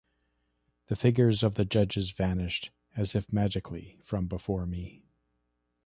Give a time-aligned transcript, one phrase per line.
[0.87, 5.03] The figures of the judges vanished, as if magically, from before me.